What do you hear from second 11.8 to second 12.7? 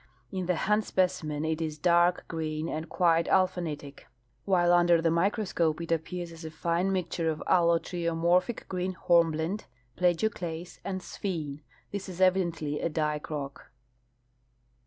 This is evident!}'